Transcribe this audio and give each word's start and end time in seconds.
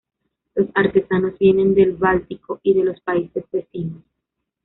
Los 0.55 0.67
artesanos 0.73 1.37
vienen 1.37 1.75
del 1.75 1.91
Báltico 1.95 2.59
y 2.63 2.73
de 2.73 2.83
los 2.85 2.99
países 3.01 3.45
vecinos. 3.51 4.01